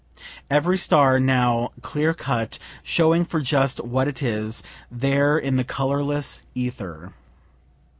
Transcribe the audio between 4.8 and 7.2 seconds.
there in the colorless ether.